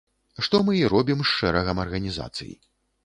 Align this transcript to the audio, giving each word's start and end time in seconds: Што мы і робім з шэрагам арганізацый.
Што 0.47 0.61
мы 0.69 0.73
і 0.79 0.81
робім 0.95 1.21
з 1.25 1.29
шэрагам 1.33 1.85
арганізацый. 1.87 2.51